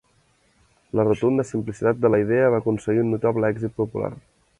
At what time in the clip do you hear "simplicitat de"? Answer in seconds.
1.49-2.11